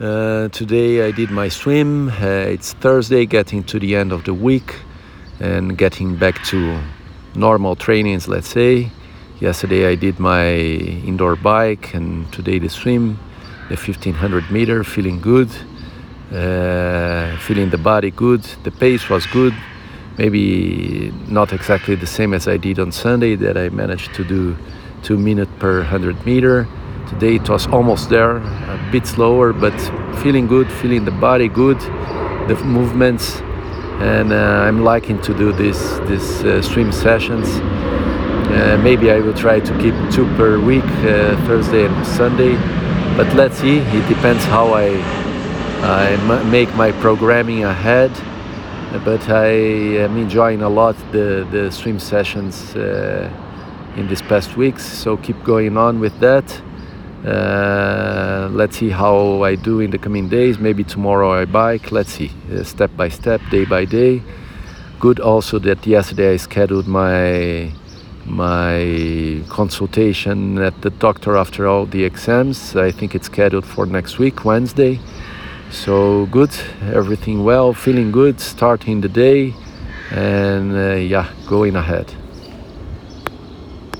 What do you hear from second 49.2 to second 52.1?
I am enjoying a lot the the swim